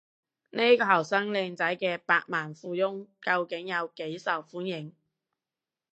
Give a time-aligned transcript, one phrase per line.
[0.49, 4.95] 呢個後生靚仔嘅百萬富翁究竟有幾受歡迎？